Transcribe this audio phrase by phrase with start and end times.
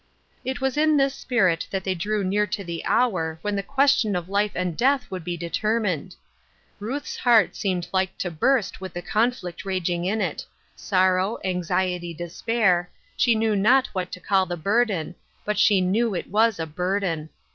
[0.43, 4.15] It was in this spirit that thej drew near to the hour when the question
[4.15, 6.15] of life and death would be determined.
[6.79, 10.43] Ruth's heart seemed like to burst with the conflict raging in it—
[10.75, 15.13] sorrow, anxiety, despair— she knew not what to call the burden,
[15.45, 17.29] but she knew it was a burden.